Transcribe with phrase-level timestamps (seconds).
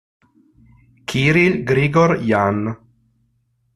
[1.11, 2.57] Kirill Grigor'jan